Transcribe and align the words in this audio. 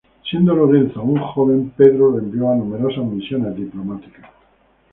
Siendo 0.27 0.55
Lorenzo 0.55 0.99
aún 1.01 1.19
joven, 1.19 1.73
Pedro 1.77 2.09
lo 2.09 2.17
envió 2.17 2.49
a 2.51 2.55
numerosas 2.55 3.05
misiones 3.05 3.55
diplomáticas. 3.55 4.31